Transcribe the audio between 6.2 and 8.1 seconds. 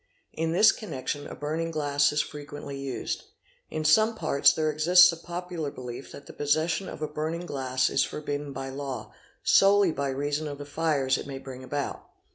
the possession of a burning glass is